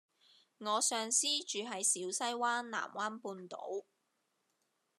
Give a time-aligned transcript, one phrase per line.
[0.57, 3.85] 我上司住喺小西灣藍灣半島